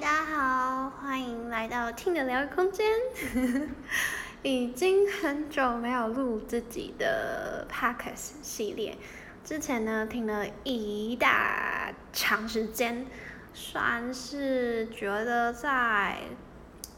[0.00, 2.86] 大家好，欢迎来到听的疗愈空间。
[4.42, 8.96] 已经很久没有录自己的 p o c a s t 系列，
[9.44, 13.04] 之前呢听了一大长时间，
[13.52, 16.16] 算是觉得在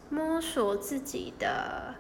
[0.09, 1.96] 摸索自己的，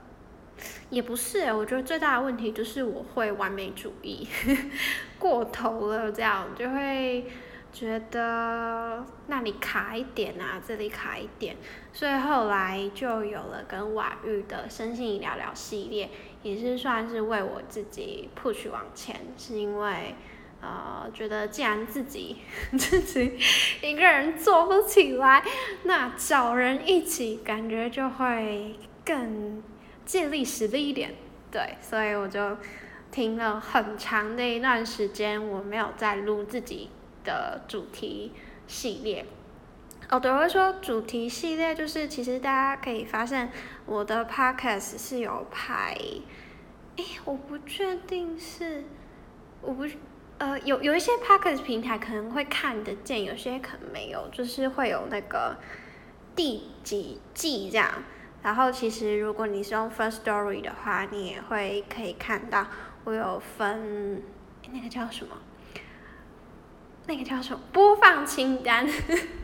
[0.88, 4.28] 也不是我觉得最大的问题就是我会完美主义，
[5.18, 7.26] 过头了这样就会。
[7.72, 11.56] 觉得那里卡一点啊，这里卡一点，
[11.90, 16.10] 所以后来就有了跟婉玉的身心聊聊系列，
[16.42, 20.14] 也是算是为我自己 push 往前，是因为
[20.60, 22.36] 呃觉得既然自己
[22.78, 23.38] 自己
[23.80, 25.42] 一个人做不起来，
[25.84, 29.62] 那找人一起感觉就会更
[30.04, 31.14] 借力使力一点，
[31.50, 32.58] 对，所以我就
[33.10, 36.90] 停了很长的一段时间，我没有再录自己。
[37.24, 38.32] 的主题
[38.66, 39.24] 系列，
[40.10, 43.50] 哦，对，我会说主题系列，就是其实大家可以发现
[43.86, 45.96] 我的 podcast 是有排，
[46.96, 48.84] 哎，我不确定是，
[49.60, 49.86] 我不，
[50.38, 55.56] 呃，有有一些 podcast 平台可能会看得见，有些可能没有，就是会有那个
[56.34, 57.88] 第几季这样，
[58.42, 62.66] 然后其实如果你是用 First Story 的话，你也会可以看到
[63.04, 64.22] 我有分，
[64.72, 65.36] 那个叫什么？
[67.12, 67.60] 那个叫什么？
[67.74, 68.88] 播放清单，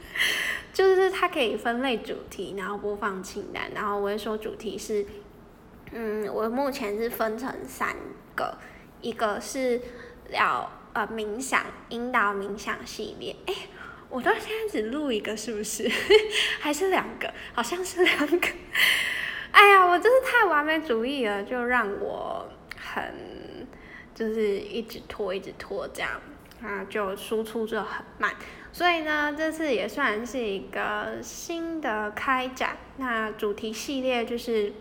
[0.73, 5.05] 就是它可以分类主题，然后播放清单，然后我会说主题是，
[5.93, 7.95] 嗯，我目前是分成三
[8.35, 8.57] 个，
[9.03, 9.79] 一个是
[10.31, 13.55] 聊呃冥想引导冥想系列，哎，
[14.09, 15.87] 我到现在只录一个是不是？
[16.61, 17.31] 还是两个？
[17.53, 18.49] 好像是两个。
[19.53, 22.49] 哎呀，我真是太完美主义了，就让我
[22.81, 23.67] 很
[24.15, 26.11] 就是一直拖，一直拖这样。
[26.63, 28.35] 啊，就输出就很慢，
[28.73, 32.77] 所以呢，这次也算是一个新的开展。
[32.97, 34.73] 那主题系列就是，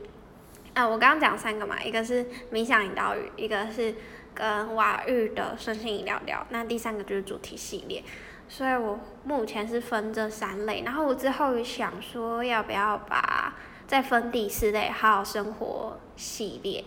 [0.73, 3.93] 啊，我刚刚讲三个嘛，一个是冥想引导语，一个是
[4.33, 8.03] 跟瓦玉的身心聊聊，那第三个就是主题系列。
[8.49, 13.55] 所以我目前是分这三类，然后我之后想说要不要把
[13.85, 16.83] 再分第四类，好好生活系列。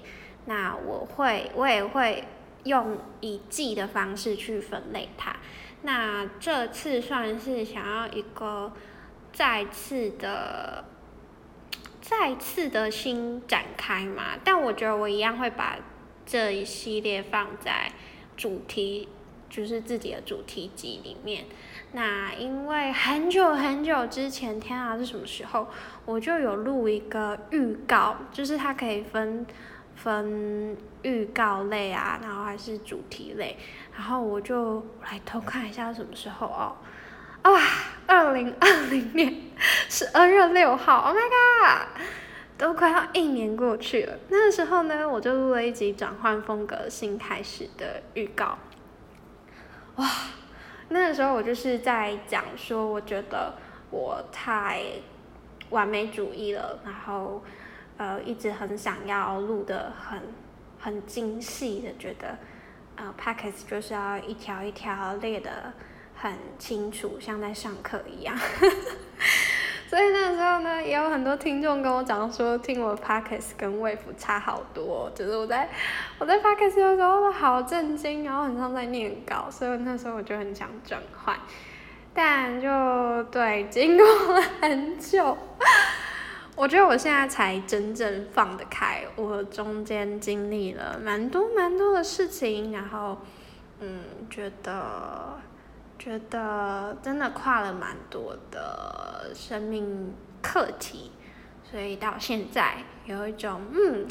[0.46, 2.24] 那我会，我也会。
[2.64, 5.36] 用以季的方式去分类它，
[5.82, 8.72] 那这次算是想要一个
[9.32, 10.84] 再次的、
[12.02, 14.38] 再次的新展开嘛？
[14.44, 15.78] 但我觉得我一样会把
[16.26, 17.90] 这一系列放在
[18.36, 19.08] 主题，
[19.48, 21.46] 就是自己的主题集里面。
[21.92, 25.66] 那因为很久很久之前，天啊，是什么时候？
[26.04, 29.46] 我就有录一个预告，就是它可以分。
[30.02, 33.58] 分预告类啊，然后还是主题类，
[33.92, 36.74] 然后我就来偷看一下什么时候哦，
[37.50, 37.60] 哇，
[38.06, 39.34] 二零二零 年
[39.90, 42.00] 十二月六号，Oh my god，
[42.56, 44.18] 都快要一年过去了。
[44.30, 48.56] 那个时候呢，我就录了一集转换风格新开始的预告，
[49.96, 50.08] 哇，
[50.88, 53.54] 那个时候我就是在讲说，我觉得
[53.90, 54.82] 我太
[55.68, 57.44] 完美主义了，然后。
[58.00, 60.18] 呃，一直很想要录的很
[60.78, 62.38] 很精细的，觉得
[62.96, 65.70] 呃，packets 就是要一条一条列的
[66.16, 68.34] 很清楚，像在上课一样。
[69.86, 75.68] 所以那时候呢，也有很多听众跟我讲说，听我 p a c k e t 跟 Wave 差好多，就是我在
[76.18, 81.38] 我在 p a c k e t 的时候都好震惊，然后很像在念稿，所以那时候我就很想转换，
[82.14, 85.36] 但就对，经过了很久。
[86.60, 93.16] 我觉得我现在才真正放得开，我中间经历了蛮多蛮多的事情，然后，
[93.80, 95.40] 嗯，觉得，
[95.98, 100.12] 觉得真的跨了蛮多的生命
[100.42, 101.12] 课题，
[101.64, 104.06] 所以到现在有一种，嗯，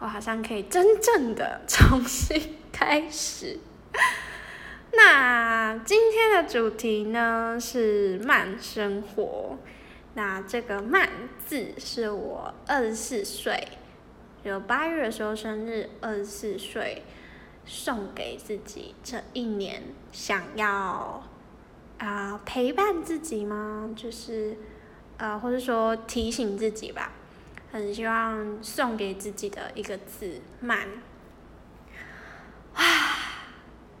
[0.00, 3.60] 我好像可以真正的重新 开始。
[4.92, 9.56] 那今天的主题呢是慢生活。
[10.16, 11.10] 那这个慢
[11.44, 13.68] 字是我二十四岁，
[14.42, 17.02] 就八月的时候生日，二十四岁
[17.66, 19.82] 送给自己这一年，
[20.12, 21.22] 想要
[21.98, 23.90] 啊陪伴自己吗？
[23.94, 24.56] 就是
[25.18, 27.12] 呃，或者说提醒自己吧，
[27.70, 30.88] 很希望送给自己的一个字慢。
[32.72, 32.82] 啊，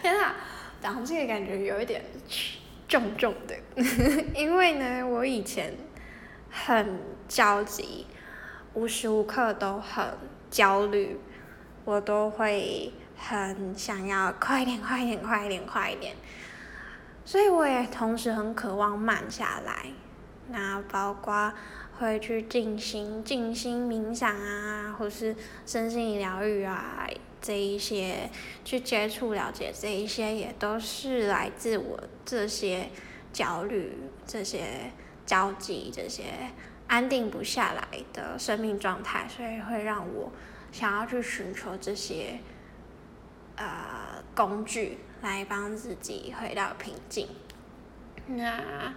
[0.00, 0.36] 天啊，
[0.80, 2.04] 讲这个感觉有一点。
[2.92, 3.56] 重重的，
[4.36, 5.72] 因为呢，我以前
[6.50, 8.06] 很着急，
[8.74, 10.06] 无时无刻都很
[10.50, 11.18] 焦虑，
[11.86, 16.14] 我都会很想要快一点，快一点，快一点，快一点。
[17.24, 19.86] 所以我也同时很渴望慢下来，
[20.48, 21.50] 那包括
[21.98, 25.34] 会去进行静心冥想啊，或是
[25.64, 27.08] 身心疗愈啊，
[27.42, 28.30] 这一些
[28.64, 32.88] 去接触了解这一些，也都是来自我这些
[33.34, 33.92] 焦虑、
[34.26, 34.90] 这些
[35.26, 36.22] 焦急、这些
[36.86, 40.32] 安定不下来的生命状态，所以会让我
[40.72, 42.38] 想要去寻求这些
[43.56, 44.98] 呃工具。
[45.22, 47.28] 来帮自己回到平静。
[48.26, 48.92] 那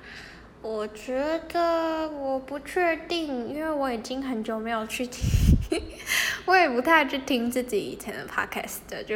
[0.65, 5.23] 我觉得我不确定，因为我已经很久没有去听，
[6.45, 9.15] 我也不太去听自己以前的 podcast 的，就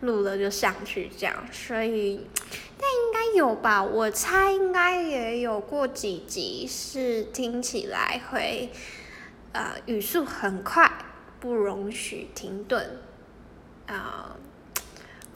[0.00, 1.36] 录了就上去这样。
[1.52, 2.26] 所以，
[2.78, 3.84] 但应该有吧？
[3.84, 8.70] 我猜应该也有过几集是听起来会，
[9.52, 10.90] 呃，语速很快，
[11.38, 12.98] 不容许停顿，
[13.86, 14.34] 啊。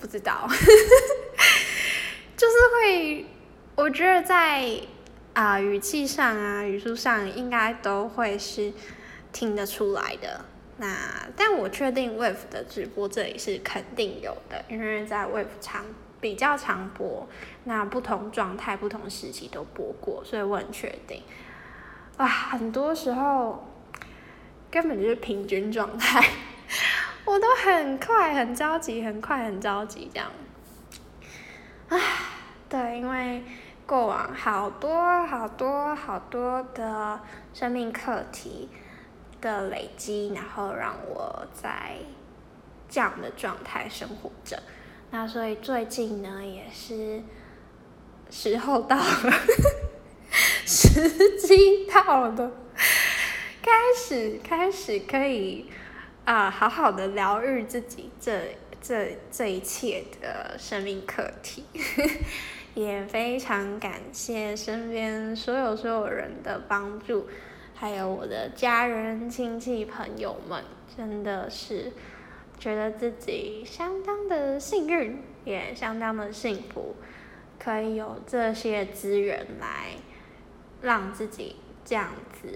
[0.00, 0.48] 不知道，
[2.34, 3.26] 就是会，
[3.76, 4.80] 我觉得在
[5.34, 8.72] 啊语气上啊语速上应该都会是
[9.32, 10.44] 听得出来的。
[10.78, 10.88] 那
[11.36, 15.84] 但我确定 Wave 的直播这里是肯定有的，因为在 Wave 常
[16.20, 17.28] 比较常播，
[17.64, 21.22] 那不同状态、不同时期都播过，所以我很确定。
[22.16, 23.66] 哇，很多时候
[24.70, 26.26] 根本就是平均状态。
[27.26, 30.30] 我都很快很着急，很快很着急这样。
[31.88, 32.00] 唉，
[32.68, 33.42] 对，因为
[33.90, 37.20] 过往好多好多好多的
[37.52, 38.68] 生命课题
[39.40, 41.96] 的累积，然后让我在
[42.88, 44.62] 这样的状态生活着。
[45.10, 47.20] 那所以最近呢，也是
[48.30, 49.04] 时候到了，
[50.64, 52.52] 时机到了，
[53.60, 55.68] 开始开始可以。
[56.24, 61.64] 啊，好好的疗愈自己，这这这一切的生命课题，
[62.74, 67.26] 也非常感谢身边所有所有人的帮助，
[67.74, 70.64] 还有我的家人、亲戚、朋友们，
[70.96, 71.92] 真的是
[72.58, 76.94] 觉得自己相当的幸运，也相当的幸福，
[77.58, 79.96] 可以有这些资源来
[80.80, 82.48] 让自己这样子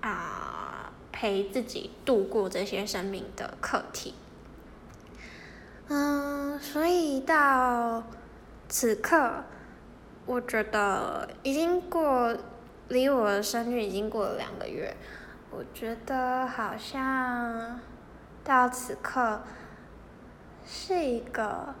[0.00, 0.66] 啊。
[1.12, 4.14] 陪自己度过这些生命的课题，
[5.88, 8.02] 嗯，所以到
[8.70, 9.44] 此刻，
[10.24, 12.34] 我觉得已经过
[12.88, 14.96] 离我的生日已经过了两个月，
[15.50, 17.80] 我觉得好像
[18.44, 19.42] 到此刻
[20.64, 21.74] 是一个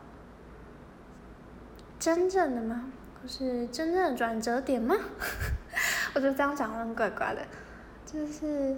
[1.98, 2.92] 真正的吗？
[3.22, 4.96] 不是真正的转折点吗？
[6.14, 7.40] 我觉得这样讲很怪怪的，
[8.04, 8.76] 就是。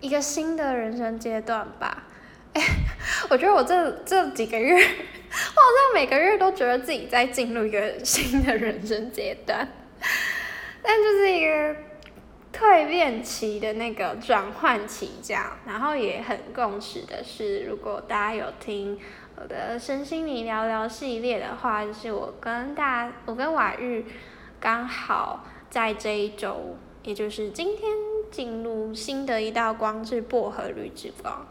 [0.00, 2.02] 一个新的人生阶段吧，
[2.54, 2.60] 哎，
[3.30, 4.76] 我觉得我这这几个月，
[5.56, 9.66] 我好像每个月都觉得自己在进入一个新的人生阶段，
[10.82, 11.76] 但就是一个
[12.52, 18.98] 蜕变期的那个转换期这样，然后也很共识的是，如果大家有听
[19.36, 24.04] 我的身心灵聊聊系列的话，就是我跟大我跟瓦玉
[24.60, 27.90] 刚好在这一周，也就是今天。
[28.32, 31.46] 进入新的一道光是薄荷绿之光，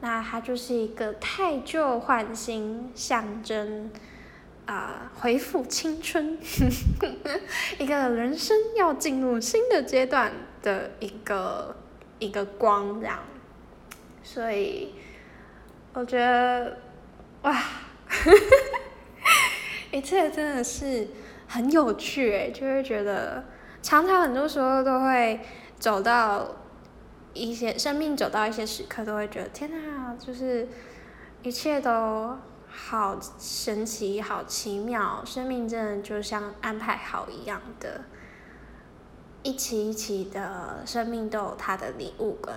[0.00, 3.90] 那它就是一个太旧换新，象征
[4.66, 6.38] 啊恢复青春，
[7.78, 10.32] 一个人生要进入新的阶段
[10.62, 11.76] 的一个
[12.18, 13.18] 一个光这样，
[14.22, 14.94] 所以
[15.92, 16.78] 我觉得
[17.42, 17.62] 哇，
[19.92, 21.08] 一切真的是
[21.48, 23.44] 很有趣诶，就会觉得
[23.82, 25.40] 常常很多时候都会。
[25.78, 26.56] 走到
[27.36, 30.66] 一些生命走到一些时刻，都会觉得天哪，就是
[31.42, 38.00] 一切都好神奇、好奇妙，生命真的就像安排好一样的，
[39.42, 42.54] 一期一期的生命都有它的礼物跟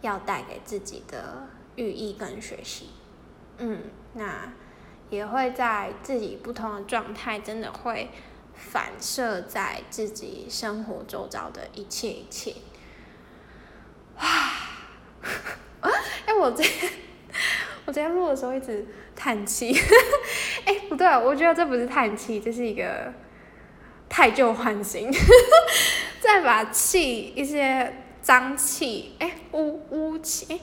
[0.00, 2.90] 要带给自己的寓意跟学习。
[3.58, 3.82] 嗯，
[4.14, 4.52] 那
[5.08, 8.10] 也会在自己不同的状态，真的会。
[8.58, 12.54] 反射在自己生活周遭的一切一切，
[14.16, 14.24] 哇！
[15.82, 16.92] 哎，我今天
[17.86, 18.86] 我今天录的时候一直
[19.16, 19.76] 叹气，
[20.64, 23.12] 哎，不对，我觉得这不是叹气，这是一个
[24.08, 25.10] 太旧换新，
[26.22, 30.60] 再把气一些脏气，哎，污污气，哎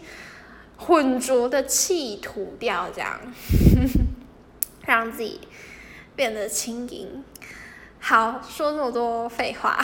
[0.77, 3.19] 浑浊的气吐掉，这样
[4.87, 5.41] 让自己
[6.15, 7.25] 变得轻盈。
[7.99, 9.77] 好，说这么多废话，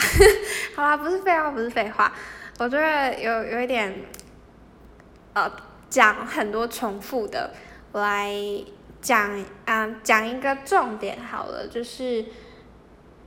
[0.74, 2.10] 好啦，不是废话，不是废话，
[2.58, 3.94] 我觉得有有一点，
[5.32, 5.50] 呃，
[5.90, 7.52] 讲很多重复的，
[7.90, 8.32] 我来
[9.02, 12.24] 讲啊讲一个重点好了，就是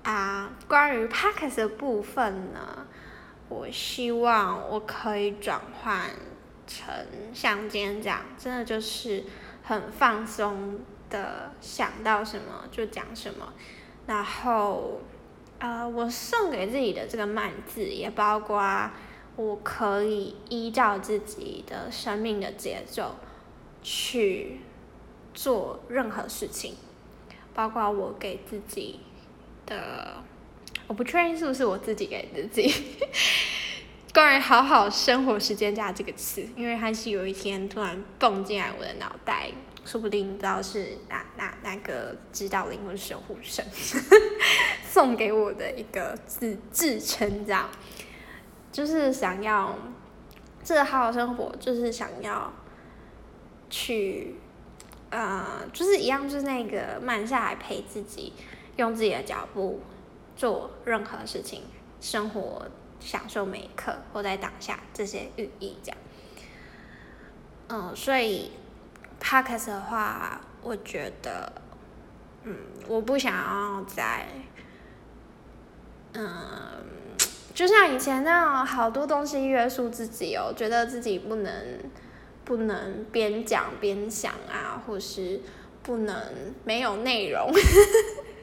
[0.04, 2.88] 啊关于 Packs 的部分呢，
[3.50, 6.10] 我希望我可以转换
[6.66, 6.96] 成
[7.34, 9.26] 像今天这样，真的就是
[9.64, 10.80] 很放松
[11.10, 13.52] 的，想到什么就讲什么，
[14.08, 15.02] 然后
[15.60, 18.90] 呃我送给自己的这个慢字也包括
[19.36, 23.16] 我可以依照自己的生命的节奏
[23.82, 24.60] 去。
[25.36, 26.76] 做任何事情，
[27.56, 29.00] 包括我给自己
[29.66, 30.24] 的，
[30.86, 32.72] 我不确定是不是我自己给自己
[34.14, 39.50] 关于“好好生活时间假”这个词，因为它是有一天突然蹦进来我的脑袋，
[39.84, 43.66] 说不定你知道是哪哪哪个指导灵魂守护神
[44.88, 47.68] 送给我的一个自自称，这样
[48.74, 49.74] 就是想要
[50.66, 52.52] 这好好生活，就是想要
[53.70, 54.36] 去。
[55.16, 58.34] 呃，就是一样，就是那个慢下来陪自己，
[58.78, 59.80] 用自己的脚步
[60.36, 61.62] 做任何事情，
[62.02, 62.66] 生活
[63.00, 65.98] 享受每一刻，活在当下这些寓意这样。
[67.68, 68.54] 嗯，所以
[69.20, 71.62] p o d a s 的话，我觉得，
[72.42, 74.26] 嗯，我不想要在，
[76.14, 76.28] 嗯，
[77.54, 81.54] 就像以前那样，好多东西约束自己哦，觉得自己不能。
[82.46, 85.40] 不能边讲边想啊，或是
[85.82, 86.14] 不能
[86.66, 87.50] 没有内容，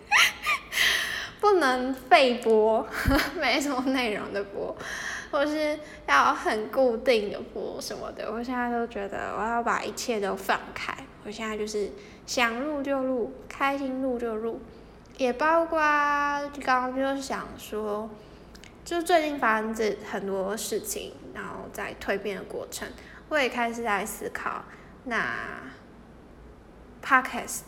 [1.39, 2.89] 不能废播，
[3.39, 4.75] 没什么内容的播，
[5.31, 8.33] 或是要很固定的播什么的。
[8.33, 11.93] 我现在都觉得我要把一切都放开，我现在就是
[12.25, 14.63] 想录就录，开心录就录，
[15.19, 18.09] 也包括刚刚就是想说，
[18.85, 22.89] 就最近发生这很多事情，然后在蜕变的过程。
[23.29, 24.65] 我也开始在思考，
[25.05, 25.37] 那
[27.01, 27.61] podcast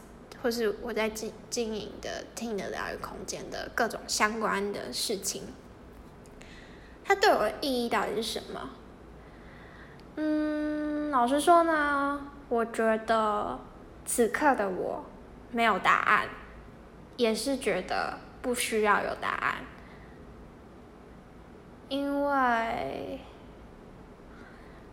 [0.42, 5.42] 或是我在经经营的听的疗愈空间的各种相关的事情，
[7.04, 8.70] 它对我的意义到底是什么？
[10.16, 13.60] 嗯，老实说呢，我觉得
[14.04, 15.04] 此刻的我
[15.52, 16.28] 没有答案，
[17.16, 19.54] 也是觉得不需要有答案，
[21.92, 23.20] 因为。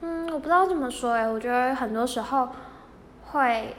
[0.01, 2.49] 嗯，我不知道怎么说哎，我觉得很多时候
[3.21, 3.75] 会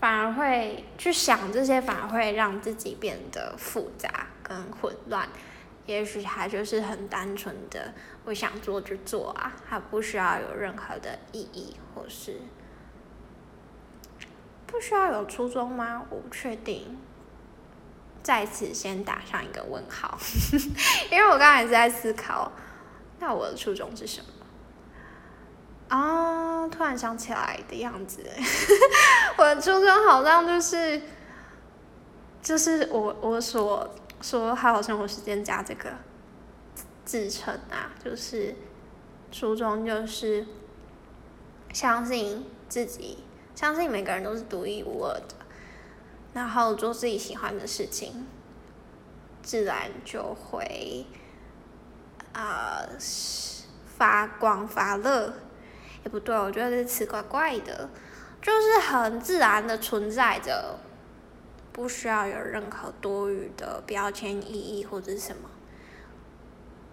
[0.00, 5.28] 反而会去想这些，反而会让自己变得复杂跟混乱。
[5.86, 7.92] 也许它就是很单纯的，
[8.24, 12.40] 我想做就做啊，它不需要有任何的意义，或是
[14.68, 16.06] 不需要有初衷吗？
[16.10, 16.96] 我不确定。
[18.22, 20.18] 在此先打上一个问号，
[21.10, 22.52] 因为我刚才是在思考，
[23.18, 24.26] 那我的初衷是什么？
[25.96, 26.68] 啊！
[26.68, 28.24] 突然想起来的样子，
[29.36, 31.02] 我的初衷好像就是，
[32.40, 35.90] 就是我我所说好好生活时间加这个
[37.04, 38.54] 自称啊，就是
[39.32, 40.46] 初衷就是
[41.72, 43.24] 相信自己，
[43.56, 45.34] 相信每个人都是独一无二的，
[46.32, 48.26] 然后做自己喜欢的事情，
[49.42, 51.06] 自然就会
[52.32, 52.86] 啊
[53.96, 55.32] 发光发热。
[56.02, 57.90] 也不对，我觉得这词怪怪的，
[58.40, 60.78] 就是很自然的存在着，
[61.72, 65.50] 不需要有任何多余的标签意义或者什么，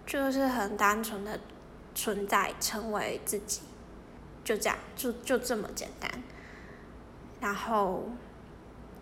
[0.05, 1.39] 就是很单纯的
[1.95, 3.61] 存在，成为自己，
[4.43, 6.11] 就这样，就就这么简单。
[7.39, 8.09] 然后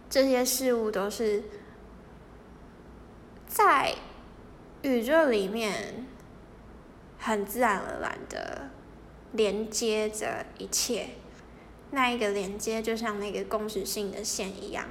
[0.10, 1.44] 这些事物都是
[3.48, 3.94] 在
[4.82, 6.06] 宇宙里面
[7.20, 8.70] 很自然而然的。
[9.32, 11.10] 连接着一切，
[11.92, 14.86] 那一个连接就像那个共识性的线一样。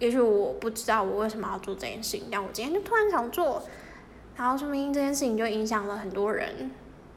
[0.00, 3.62] 也许我不知道我为什么要做这件事情，但我今天就突然想做，
[4.34, 6.72] 然后说明这件事情就影响了很多人，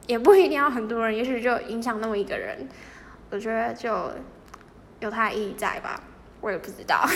[0.06, 2.68] 也不一定要很多人，也许就影响那么一个人。
[3.30, 4.12] 我觉得就
[5.00, 6.00] 有它的意义在吧，
[6.42, 7.02] 我也不知道。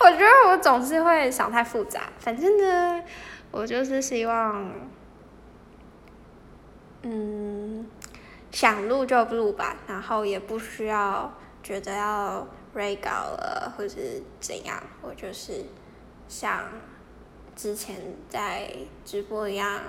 [0.00, 3.04] 我觉得我总是会想太复杂，反正呢，
[3.52, 4.72] 我就是希望。
[7.02, 7.86] 嗯，
[8.50, 15.64] 想录就录吧，然后也不需要觉得要 re 稿了或是怎样，我就是
[16.26, 16.64] 像
[17.54, 17.96] 之前
[18.28, 18.68] 在
[19.04, 19.80] 直播一样，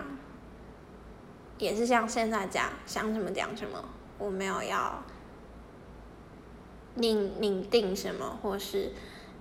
[1.57, 3.83] 也是像现在这样想什么讲什么，
[4.19, 5.03] 我没有要
[6.99, 8.91] 拧拧定什么，或是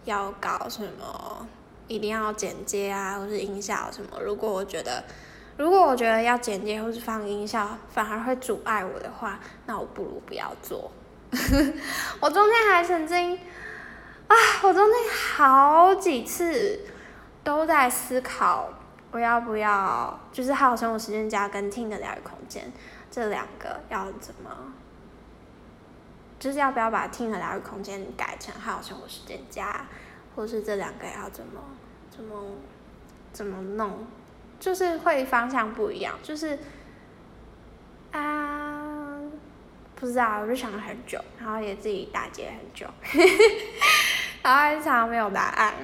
[0.04, 1.46] 要搞什么，
[1.86, 5.04] 一定要剪接啊，或是音效什么，如果我觉得。
[5.58, 10.88] 如果我觉得要剪接或是放音效反而会阻碍我的话，那我不如不要做。
[12.20, 13.36] 我中间还曾经，
[14.28, 16.78] 啊，我中间好几次
[17.42, 18.68] 都在思考，
[19.10, 22.70] 我要不要就是还有生活时间加跟听的疗愈空间
[23.10, 24.48] 这两个要怎么，
[26.38, 29.86] 就是要不要把听和疗愈空间改成好生活时间加，
[30.34, 31.60] 或是这两个要怎么
[32.10, 32.42] 怎么
[33.32, 34.06] 怎么弄，
[34.58, 36.58] 就是会方向不一样，就是
[38.12, 38.64] 啊。
[40.00, 42.86] 不知道，我就想了很久，然后也自己打结很久，
[44.44, 45.74] 然后常常没有答案。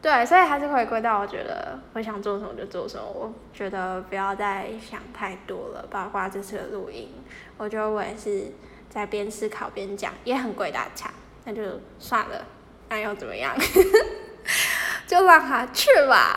[0.00, 5.84] 对，所以还是回归到我觉得我想做什么就做什么，我觉得不要再想太多了。
[5.90, 7.10] 包括这次的录音，
[7.58, 8.52] 我觉得我也是
[8.96, 11.12] 在边思考边讲，也很鬼打墙，
[11.44, 11.62] 那就
[11.98, 12.46] 算了，
[12.88, 13.54] 那又怎么样？
[15.06, 16.34] 就让他去吧，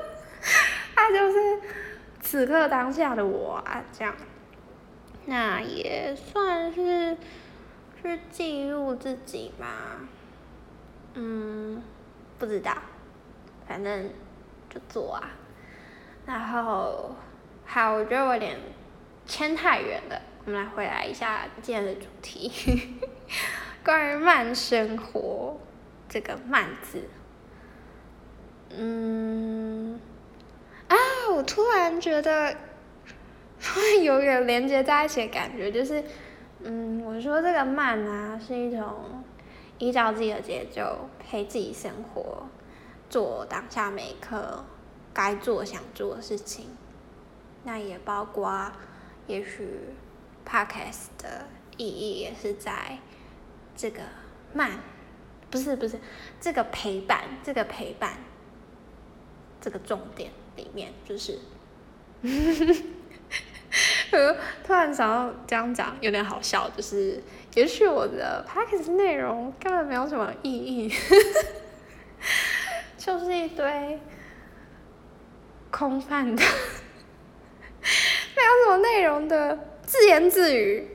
[0.96, 1.60] 他就是
[2.22, 4.14] 此刻当下的我啊，这样。
[5.26, 7.14] 那也算是
[8.00, 9.66] 是记录自己嘛，
[11.12, 11.82] 嗯，
[12.38, 12.74] 不知道，
[13.66, 14.10] 反正
[14.70, 15.32] 就做啊。
[16.24, 17.14] 然后，
[17.66, 18.58] 好，我觉得我有点
[19.26, 22.50] 牵太远了，我们来回来一下今天的主题，
[23.84, 25.60] 关于慢生活
[26.08, 27.02] 这个慢字。
[28.70, 30.00] 嗯，
[30.88, 30.96] 啊，
[31.34, 32.56] 我突然觉得。
[33.60, 36.02] 会有点连接在一起的感觉，就是，
[36.62, 39.22] 嗯，我说这个慢啊，是一种
[39.76, 42.46] 依照自己的节奏陪自己生活，
[43.10, 44.64] 做当下每一刻
[45.12, 46.68] 该做想做的事情。
[47.64, 48.72] 那也包括，
[49.26, 49.90] 也许
[50.48, 52.98] ，podcast 的意义也是在
[53.76, 54.00] 这个
[54.54, 54.80] 慢，
[55.50, 56.00] 不是不是，
[56.40, 58.14] 这个陪伴，这个陪伴，
[59.60, 61.38] 这个重点里面就是。
[64.64, 67.22] 突然想到这样讲有点好笑，就是
[67.54, 70.90] 也许我的 p a c k a g e 内容根本没有什么意义，
[72.96, 74.00] 就是一堆
[75.70, 76.48] 空泛的，没
[78.42, 80.86] 有什么内容的自言自语，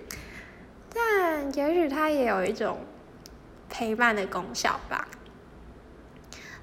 [0.93, 2.77] 但也许它也有一种
[3.67, 5.07] 陪伴的功效吧，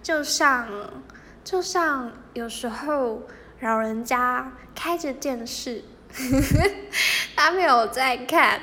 [0.01, 1.03] 就像
[1.43, 3.23] 就像有时候
[3.59, 5.83] 老人家开着电视。
[7.35, 8.61] 他没有在看，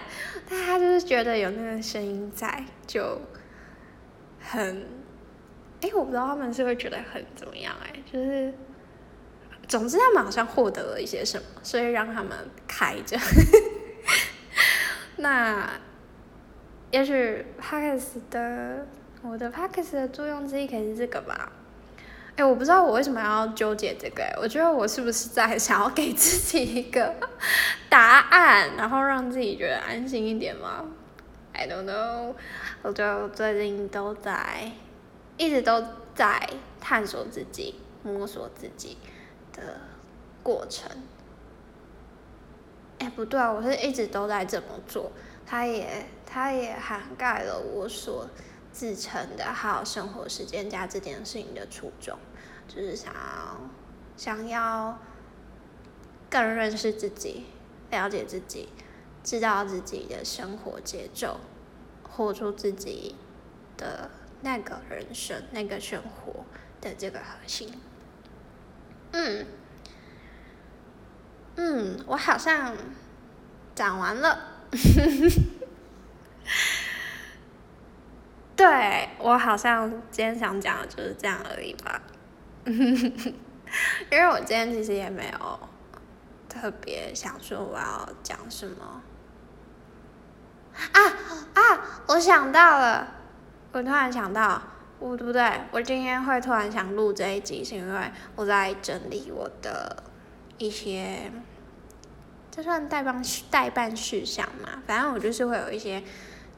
[0.49, 3.19] 但他就是觉得有那个声音在，就
[4.39, 4.85] 很，
[5.81, 8.53] 哎，我不知道他们是会觉得很怎么样，哎，就是，
[9.67, 12.31] 总之他们好像获得了一些什么，所以让他们
[12.67, 13.17] 开着。
[15.17, 15.69] 那，
[16.91, 18.87] 也许 p a c k s 的，
[19.21, 21.51] 我的 p a c k s 的作用之一可以是这个吧。
[22.35, 27.15] 哎，我不知道我为什么要纠结这个，我觉得我是不是在想要给自己一个
[27.89, 30.85] 答案，然后让自己觉得安心一点吗
[31.53, 32.35] ？I don't know，
[32.83, 34.71] 我就最近都在，
[35.35, 36.47] 一直都在
[36.79, 38.97] 探索自己、摸索自己
[39.57, 39.81] 的
[40.41, 40.89] 过程。
[42.99, 45.11] 哎，不对啊，我是一直都在这么做，
[45.45, 48.29] 它也它也涵盖了我所。
[48.69, 52.15] 自称的好生活时间加这件事情的初衷，
[52.67, 53.59] 就是想要
[54.15, 54.99] 想要
[56.29, 57.47] 更认识自己，
[57.89, 58.69] 了解自己，
[59.23, 61.39] 知道自己的生活节奏，
[62.03, 63.15] 活出自己
[63.77, 66.45] 的那个人生、那个生活
[66.79, 67.73] 的这个核心。
[69.11, 69.45] 嗯，
[71.55, 72.75] 嗯，我好像
[73.75, 74.39] 讲完了。
[78.55, 82.01] 对我好像今天想讲的就是这样而已吧，
[82.65, 85.59] 因为我今天其实也没有
[86.49, 89.01] 特别想说我要讲什么。
[90.91, 91.01] 啊
[91.53, 91.61] 啊！
[92.07, 93.07] 我想到了，
[93.71, 94.61] 我突然想到，
[94.99, 95.61] 我对不对？
[95.71, 100.03] 我今天会突然想录这一集，是因为我在整理我的
[100.57, 101.31] 一些，
[102.51, 104.81] 这算代办代办事项嘛？
[104.85, 106.03] 反正我就是会有一些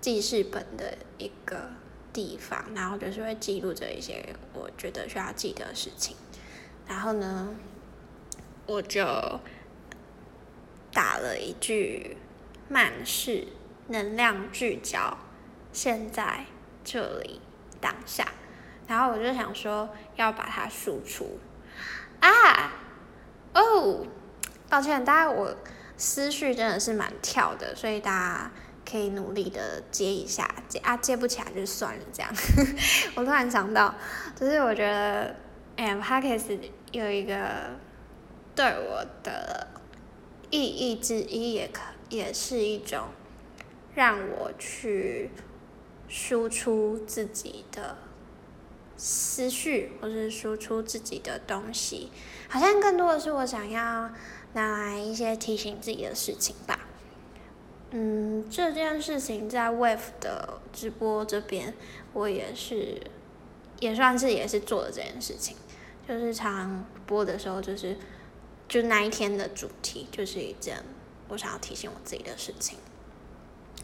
[0.02, 1.70] 记事本的一个。
[2.12, 6.18] 地方，然后就是会记录着一些我觉得需要记的事情，
[6.88, 7.54] 然后呢，
[8.66, 9.06] 我就
[10.92, 12.18] 打了一句
[12.68, 13.48] “慢事，
[13.90, 15.20] 能量聚焦，
[15.72, 16.46] 现在
[16.84, 17.40] 这里
[17.82, 18.26] 当下”，
[18.88, 21.40] 然后我就想说要把它输出
[22.20, 22.74] 啊，
[23.54, 24.06] 哦，
[24.70, 25.56] 抱歉，大家我
[25.98, 28.52] 思绪真的是蛮跳的，所以大家。
[28.90, 32.34] 可以努力的接一下，接啊接不起来就算了，这样。
[33.14, 33.94] 我突然想到，
[34.36, 35.36] 就是我觉得，
[35.76, 36.60] 哎 p a c k e s
[36.92, 37.78] 有一个
[38.56, 39.68] 对我的
[40.50, 43.10] 意义之一，也可也是一种
[43.94, 45.30] 让我去
[46.10, 47.96] 输出自己的
[48.98, 52.12] 思绪，或是输出自己的东西，
[52.50, 54.10] 好像更多的是我想要
[54.54, 56.88] 拿来一些提醒自己的事情吧。
[57.92, 61.74] 嗯，这件事情在 Wave 的直播这边，
[62.14, 63.00] 我也是，
[63.80, 65.56] 也算是也是做了这件事情，
[66.08, 67.96] 就是常播的时候，就是
[68.68, 70.84] 就那一天的主题，就是一件
[71.30, 72.78] 我想要提醒我自己的事情。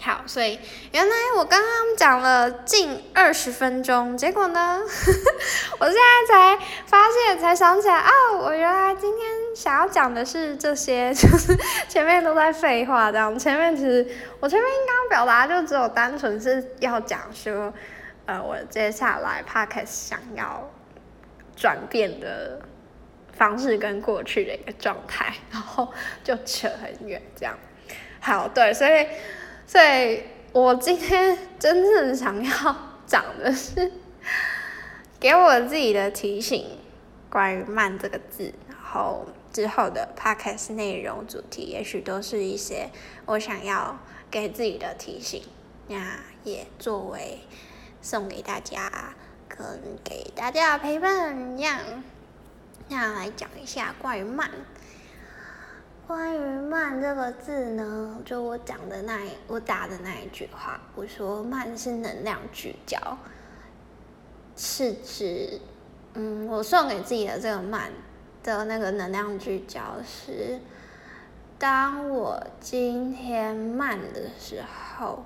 [0.02, 0.60] 好，所以
[0.92, 4.80] 原来我刚刚讲了近二十分钟，结果呢，
[5.80, 11.58] 我现在才发现，才想起来啊，我原来今天想要讲的是这些， 就是
[11.90, 13.38] 前面都在废话这样。
[13.40, 14.06] 前面其实
[14.40, 17.74] 我前面刚刚表达就只有单纯是要讲说，
[18.28, 20.70] 呃，我接下来 podcast 想要
[21.56, 22.62] 转变的
[23.36, 25.92] 方式跟过去的一个状态，然后
[26.24, 27.58] 就扯很远这样。
[28.20, 29.08] 好，对，所以。
[29.68, 30.24] 所以
[30.54, 32.76] 我今天真正想要
[33.06, 33.92] 讲的是，
[35.20, 36.78] 给我自己的提醒，
[37.30, 42.90] 关于“慢”这个字，然后之后的 podcast 内容主题，也许都是一些
[43.26, 43.98] 我想要
[44.30, 45.42] 给自己的提醒，
[45.88, 47.40] 那也作为
[48.02, 49.16] 送给大家，
[49.50, 49.58] 跟
[50.04, 51.80] 给大家陪伴一样，
[52.90, 54.52] 那来讲一下关于“慢”。
[56.08, 56.40] 关于
[56.70, 63.18] “慢”这个字呢，就我讲的那一我打的那一句话，我说“慢”是能量聚焦，
[64.56, 65.60] 是指，
[66.14, 67.92] 嗯，我送给自己的这个“慢”
[68.44, 70.60] 的那个能量聚焦是，
[71.58, 74.62] 当我今天慢的时
[74.98, 75.24] 候，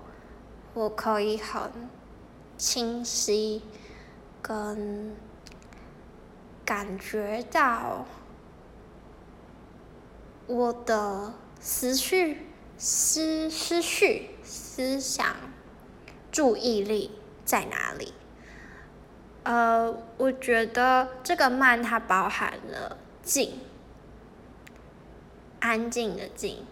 [0.74, 1.62] 我可以很
[2.58, 3.62] 清晰
[4.42, 5.14] 跟
[6.64, 8.06] 感觉到。
[10.50, 15.24] 我的思绪、思思绪、思想、
[16.32, 17.12] 注意力
[17.46, 18.16] 在哪里？
[19.44, 23.60] 呃，我觉得这个慢它包含了静，
[25.60, 26.66] 安静的静，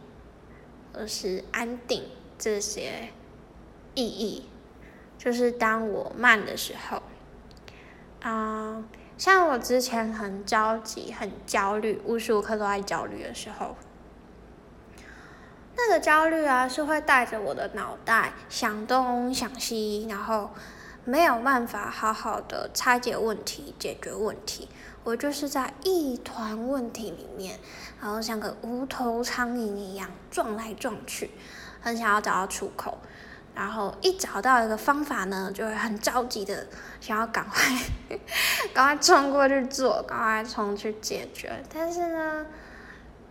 [0.93, 2.03] 而是安定
[2.39, 3.09] 这些
[3.93, 4.49] 意义。
[5.19, 7.03] 就是当我慢的时候，
[8.23, 8.83] 啊。
[9.17, 13.75] 像我之前很着急、很焦虑，无时无刻都在焦虑的时候，
[15.75, 20.51] 那个焦虑啊，是会带着我的脑袋想东想西，然后
[21.03, 24.69] 没有办法好好的拆解问题、解决问题。
[25.03, 27.59] 我就是在一团问题里面，
[28.01, 31.31] 然后像个无头苍蝇一样撞来撞去，
[31.81, 32.97] 很想要找到出口。
[33.57, 36.67] 然后一找到一个方法呢，就会很着急的
[37.01, 37.63] 想要赶快，
[38.71, 41.63] 赶快冲过去做，赶快冲去解决。
[41.73, 42.45] 但是呢，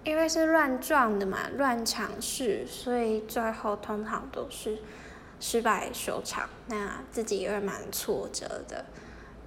[0.02, 4.76] 因为是乱撞的嘛，乱尝试，所以最后通常都是
[5.38, 6.48] 失败收场。
[6.66, 8.84] 那自己也会蛮挫折的。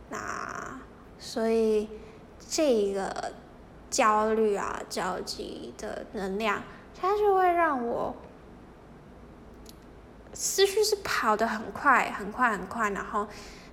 [0.09, 0.79] 那
[1.19, 1.89] 所以
[2.49, 3.33] 这个
[3.89, 6.63] 焦虑啊、着急的能量，
[6.97, 8.15] 它就会让我。
[10.33, 13.27] 思绪是跑得很快，很快，很快，然后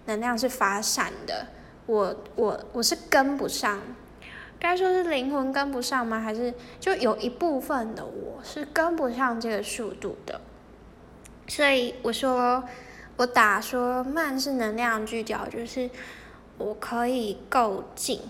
[0.07, 1.49] 能量是发散的。
[1.87, 3.81] 我我我是跟不上，
[4.59, 6.19] 该说是灵魂跟不上吗？
[6.19, 10.41] 还是就有一部分的我是跟不上这个速度的？
[11.47, 12.65] 所以我说，
[13.17, 15.89] 我打说慢是能量聚焦，就是
[16.59, 18.21] 我可以够静，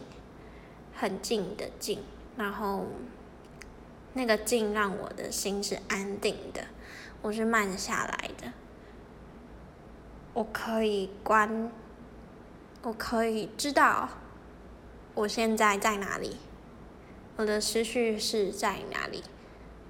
[0.94, 2.00] 很静的静，
[2.36, 2.84] 然后
[4.12, 6.62] 那个静让我的心是安定的。
[7.22, 8.52] 我是慢下来的，
[10.32, 11.72] 我可以关，
[12.82, 14.08] 我可以知道
[15.14, 16.36] 我现在在哪里，
[17.36, 19.24] 我的思绪是在哪里，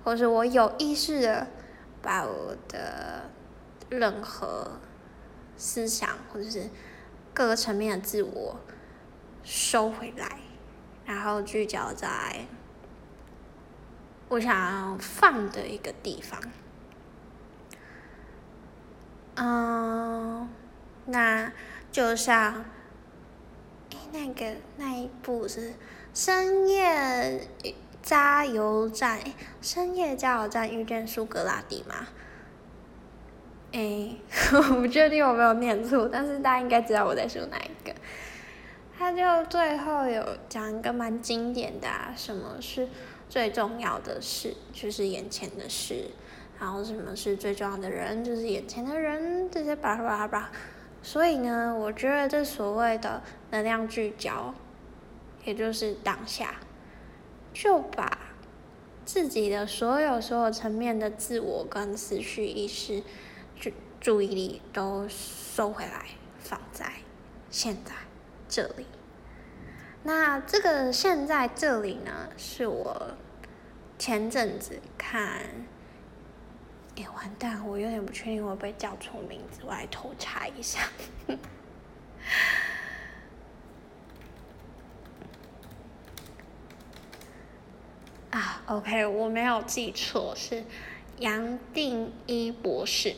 [0.03, 1.47] 或是我有意识的
[2.01, 3.31] 把我的
[3.91, 4.79] 任何
[5.59, 6.71] 思想或者是
[7.35, 8.59] 各个层面的自我
[9.45, 10.39] 收回来，
[11.05, 12.47] 然后聚焦在
[14.29, 16.41] 我想要放的一个地方。
[19.37, 20.49] 嗯，
[21.07, 21.53] 那
[21.93, 22.65] 就像，
[23.93, 25.75] 哎，那个那一部是
[26.13, 27.49] 深夜
[28.03, 29.21] 加油站，
[29.61, 32.09] 深夜加油站遇见苏格拉底吗？
[33.73, 34.17] 哎，
[34.57, 37.95] 我不确定有没有念错，但是大家应该知道我在说哪一个。
[38.99, 42.89] 他就最后有讲一个蛮经典的，啊什么是
[43.29, 46.11] 最重要的事，就是眼前的事。
[46.59, 50.51] 然后什么是最重要的人，就是眼前的人，这些巴拉巴拉。
[51.03, 54.55] 所以呢，我觉得这所谓的能量聚焦，
[55.45, 56.57] 也就是当下，
[57.53, 58.19] 就把
[59.05, 63.03] 自己的所有所有层面的自我跟思绪意识，
[63.61, 66.07] 注注意力都收回来，
[66.41, 66.91] 放在
[67.51, 67.93] 现在
[68.49, 68.87] 这里。
[70.03, 73.13] 那这个现在这里呢，是我
[73.99, 75.41] 前阵子看，
[76.97, 80.81] 哎完蛋，我有点不确定我被叫错名字，我来偷查一下。
[88.31, 90.65] 啊，OK，我没有记错，是
[91.19, 93.15] 杨定一博士。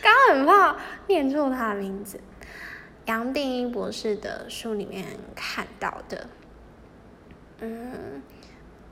[0.00, 0.76] 刚刚很怕
[1.08, 2.20] 念错他的名字。
[3.06, 5.04] 杨定一博士的书里面
[5.34, 6.28] 看到的，
[7.58, 8.22] 嗯，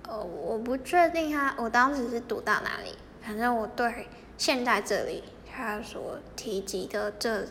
[0.02, 2.96] 呃，我不确定他，我当时是读到哪里。
[3.20, 7.46] 反正我对现在这里他所提及的这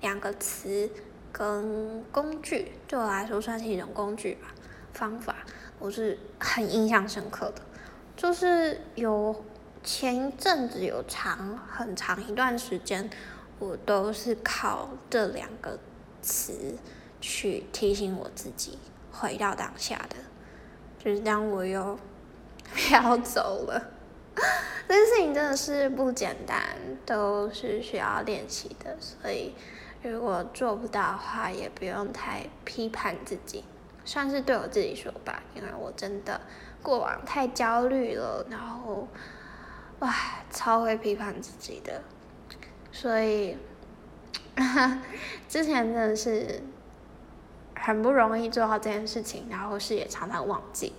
[0.00, 0.90] 两个词
[1.30, 4.48] 跟工具，对我来说算是一种工具吧，
[4.92, 5.36] 方法。
[5.78, 7.62] 我是很印象深刻的，
[8.16, 9.44] 就是有
[9.82, 13.10] 前一阵子有长很长一段时间，
[13.58, 15.76] 我都是靠这两个
[16.20, 16.76] 词
[17.20, 18.78] 去提醒我自己
[19.10, 20.16] 回到当下的，
[21.04, 21.98] 就是当我又
[22.74, 23.90] 飘走了，
[24.88, 26.60] 这件事情真的是不简单，
[27.06, 29.54] 都是需要练习的，所以
[30.02, 33.64] 如果做不到的话，也不用太批判自己。
[34.04, 36.40] 算是对我自己说吧，因为我真的
[36.82, 39.06] 过往太焦虑了，然后，
[40.00, 40.12] 哇，
[40.50, 42.02] 超会批判自己的，
[42.90, 43.56] 所以，
[45.48, 46.60] 之前真的是
[47.76, 50.92] 很不容易做好这件事情，然后是也常常忘记。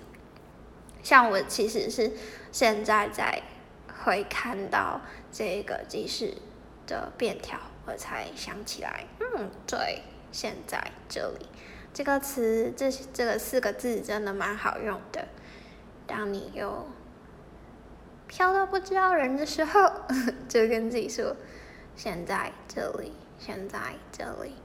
[1.04, 2.10] 像我其实是
[2.54, 3.44] 现在在
[4.04, 6.34] 会看到这个记事
[6.86, 11.46] 的便条，我才想起来，嗯，对，现在这里。
[11.94, 15.28] 这个词，这这个四个字真的蛮好用的。
[16.06, 16.88] 当你又
[18.28, 19.92] 飘到不知道人的时候，
[20.50, 21.36] 就跟自己说
[21.96, 23.80] ：“现在这里，现在
[24.12, 24.56] 这里。”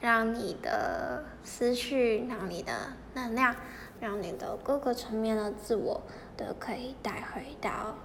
[0.00, 2.72] 让你的思绪，让你的
[3.14, 3.54] 能量，
[4.00, 6.02] 让你的各个层面的自我
[6.36, 7.96] 都可以带回到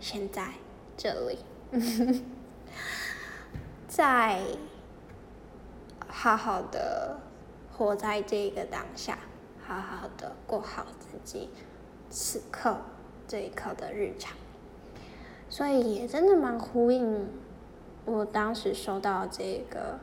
[0.00, 0.54] 现在
[0.96, 1.38] 这里。
[3.86, 4.40] 在
[6.08, 7.20] 好好的。
[7.72, 9.20] 活在这个当下，
[9.66, 11.48] 好好的过好自己
[12.10, 12.76] 此刻
[13.26, 14.36] 这一刻的日常，
[15.48, 17.26] 所以也真的蛮呼应
[18.04, 19.98] 我当时收到这个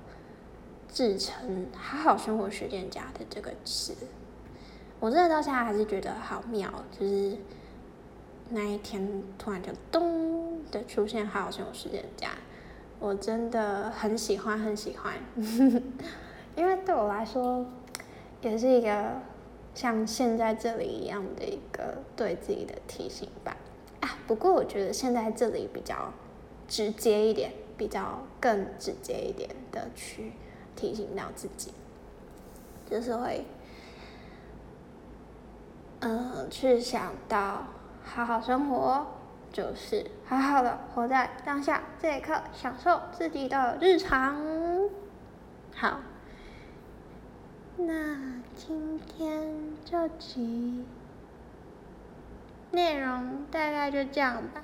[0.87, 3.93] 自称“好好生活实践家”的这个词，
[4.99, 7.37] 我真的到现在还是觉得好妙，就是
[8.49, 12.29] 那一天突然就咚的出现“好好生活实践家”，
[12.99, 15.13] 我真的很喜欢，很喜欢。
[16.55, 17.65] 因为对我来说，
[18.41, 19.13] 也是一个
[19.75, 23.55] 像现在这里一样的一个对自己的提醒吧。
[23.99, 26.11] 啊，不过我觉得现在这里比较
[26.67, 30.31] 直接一点，比较更直接一点的去
[30.75, 31.71] 提醒到自己，
[32.89, 33.45] 就是会，
[35.99, 37.67] 嗯，去想到
[38.13, 39.05] 好好生活，
[39.51, 44.35] 就是好好的活在当下这一刻，享受自己的日常。
[45.75, 45.99] 好。
[47.79, 49.53] 那今天
[49.85, 50.83] 这集
[52.71, 54.63] 内容大概就这样吧。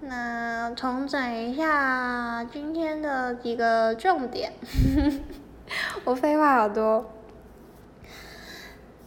[0.00, 4.54] 那重整一下今天的几个重点，
[6.04, 7.10] 我废话好多。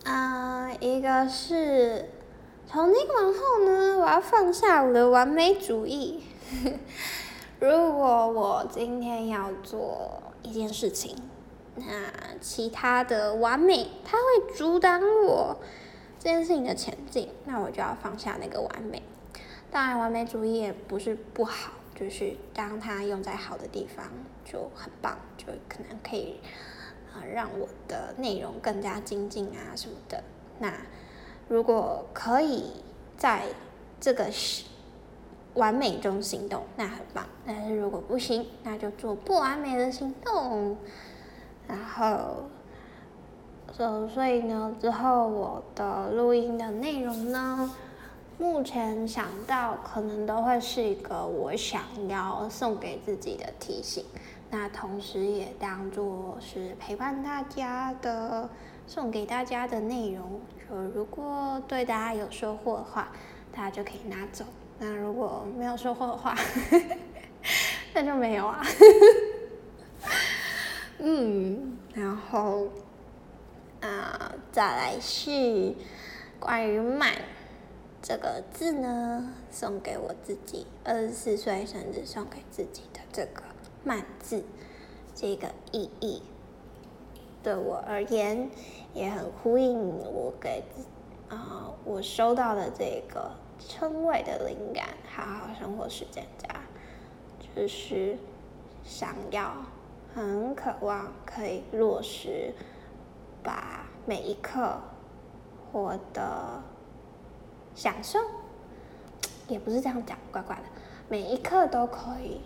[0.06, 2.10] 啊，一个是
[2.74, 6.24] 从今往后呢，我要放下我的完美主义。
[7.62, 11.16] 如果我今天要做一件事情。
[11.76, 11.86] 那
[12.42, 15.56] 其他的完美，它会阻挡我
[16.18, 19.04] 这件事情的前进，那我就要放下那个完美。
[19.70, 24.04] 当然，完美主义也不是不好，就是当它用在好的地方
[24.44, 26.40] 就很棒，就可能可以
[27.14, 30.24] 啊让我的内容更加精进啊什么的。
[30.58, 30.74] 那
[31.48, 32.66] 如果可以
[33.18, 33.44] 在
[34.00, 34.28] 这个
[35.54, 37.26] 完美中行动，那很棒。
[37.46, 40.76] 但是如果不行，那就做不完美的行动。
[41.68, 42.44] 然后，
[43.72, 47.74] 所所以呢，之后我的录音的内容呢，
[48.38, 54.04] 目前想到可能都会是一个我想要送给自己的提醒，
[54.50, 58.50] 那同时也当做是陪伴大家的
[58.88, 60.42] 送给大家的内容。
[60.94, 63.12] 如果对大家有收获的话，
[63.52, 64.46] 大家就可以拿走；
[64.80, 66.36] 那如果没有收获的话，
[67.94, 68.66] 那就没有啊。
[71.00, 72.68] 嗯，然后，
[73.82, 75.76] 啊，再来是
[76.40, 77.14] 关于慢
[78.02, 83.44] 这个字呢，送给我自己二十四岁生日送给自己的这个
[83.84, 84.44] 慢字，
[85.14, 86.22] 这个意义，
[87.44, 88.50] 对我而言
[88.94, 90.64] 也很呼应我给
[91.30, 96.48] 啊我收到的这个称谓的灵感，好好生活实践家，
[97.56, 98.18] 就是
[98.84, 99.54] 想要
[100.16, 102.54] 很渴望可以落实，
[103.44, 104.80] 把每一刻
[105.72, 106.62] 活得。
[107.76, 108.20] 享受，
[109.48, 110.62] 也不是这样讲，怪怪的。
[111.10, 112.40] 每一刻都可以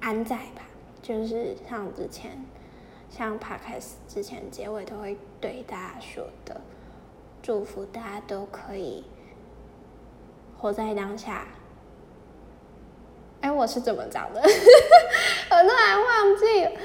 [0.00, 0.62] 安在吧，
[1.00, 2.44] 就是像之前，
[3.16, 6.60] 像 podcast 之前结尾都会对大家说的，
[7.40, 9.04] 祝福大家都可以
[10.58, 11.46] 活在当下。
[13.40, 14.40] 哎，我是怎么讲的？
[14.42, 16.76] 我突然忘记。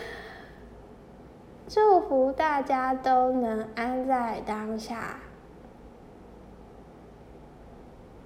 [1.68, 5.20] 祝福大家都能安在当下。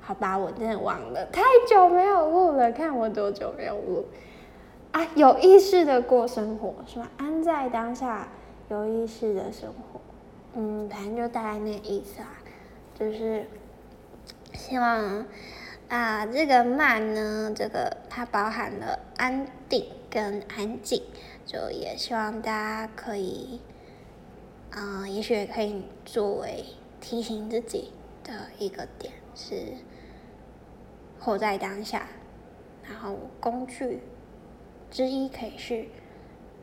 [0.01, 2.69] 好吧，我真的忘了，太久没有录了。
[2.73, 4.05] 看我多久没有录
[4.93, 5.05] 啊？
[5.15, 7.11] 有意识的过生活是吧？
[7.17, 8.29] 安在当下，
[8.69, 9.99] 有意识的生活。
[10.55, 12.29] 嗯，反正就大概那个意思啊。
[12.97, 13.45] 就是
[14.53, 15.25] 希望
[15.89, 21.03] 啊，这个慢呢，这个它包含了安定跟安静，
[21.45, 23.59] 就也希望大家可以
[24.71, 26.63] 啊，也许也可以作为
[27.01, 27.91] 提醒自己
[28.23, 29.73] 的一个点是。
[31.19, 32.05] 活在当下，
[32.83, 34.01] 然后工具
[34.93, 35.87] 之一可以是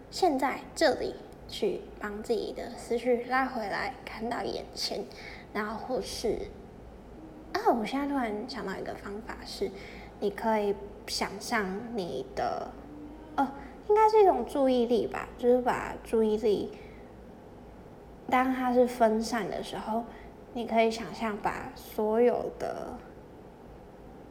[0.09, 1.16] 现在这里
[1.49, 5.05] 去帮自己的思绪拉回来，看到眼前，
[5.53, 6.49] 然后或是
[7.53, 9.69] 啊，我现在突然想到一个方法是，
[10.21, 10.77] 你可以
[11.09, 11.66] 想象
[11.97, 12.71] 你的
[13.37, 13.49] 哦，
[13.88, 16.71] 应该是一种注意力吧，就是把注意力
[18.29, 20.05] 当它是分散的时候，
[20.55, 22.97] 你可以想象把所有的。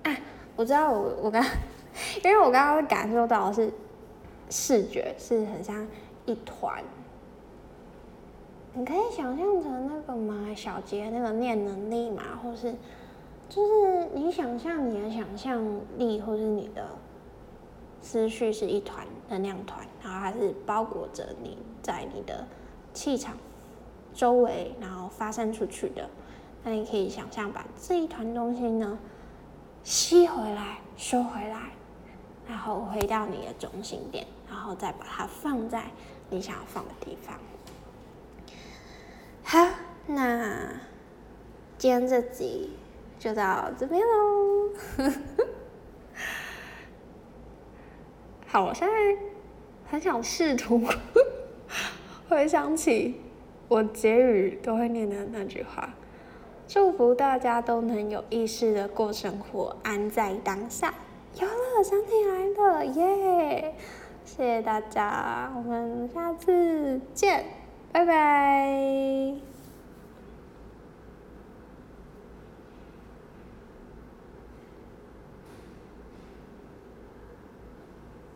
[0.03, 0.15] 啊，
[0.55, 1.43] 我知道，我我刚，
[2.23, 3.69] 因为我刚刚感受到的是
[4.49, 5.87] 视觉是很像
[6.25, 6.83] 一团，
[8.73, 10.53] 你可以想象成那个吗？
[10.55, 12.73] 小杰那个念能力嘛，或是
[13.47, 15.63] 就是你想象你的想象
[15.97, 16.87] 力，或是你的
[18.01, 22.45] 思绪是一团能量团，然后它是包裹着你在你的
[22.93, 23.37] 气场
[24.13, 26.09] 周围，然后发散出去的。
[26.63, 28.97] 那你可以想象把这一团东西呢。
[29.81, 31.71] 吸回来，收回来，
[32.49, 35.83] 然后回到你的中心点，然后再把它放在
[36.31, 37.37] 你想要放的地方。
[39.43, 39.75] 好，
[40.07, 40.71] 那
[41.77, 42.71] 今天这集
[43.19, 44.71] 就到这边喽。
[48.47, 48.93] 好，我现在
[49.91, 50.81] 很想试图
[52.27, 53.21] 回想起
[53.67, 55.93] 我结语都会念的那句话。
[56.67, 60.93] 祝福大家都能有意识的过生活，安在当下。
[61.37, 63.73] 有了，想起来了，耶！
[64.25, 67.45] 谢谢大家，我们下次见，
[67.91, 69.58] 拜拜。